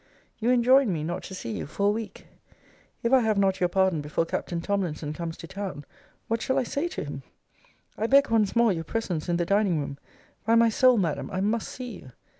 [0.39, 2.25] You enjoin me not to see you for a week.
[3.03, 5.85] If I have not your pardon before Captain Tomlinson comes to town,
[6.27, 7.21] what shall I say to him?
[7.99, 9.99] I beg once more your presence in the dining room.
[10.43, 12.11] By my soul, Madam, I must see you.